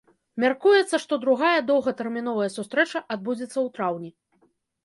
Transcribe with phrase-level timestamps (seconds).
[0.43, 4.11] Мяркуецца, што другая доўгатэрміновая сустрэча адбудзецца ў траўні.